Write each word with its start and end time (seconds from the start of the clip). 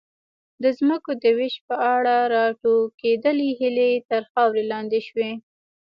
د 0.63 0.65
ځمکو 0.79 1.11
د 1.23 1.25
وېش 1.37 1.55
په 1.67 1.75
اړه 1.95 2.15
راټوکېدلې 2.35 3.49
هیلې 3.61 3.91
تر 4.09 4.21
خاورې 4.31 4.63
لاندې 4.71 4.99
شوې. 5.07 5.31